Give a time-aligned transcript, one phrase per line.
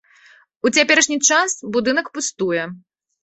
[0.67, 2.63] У цяперашні час будынак пустуе.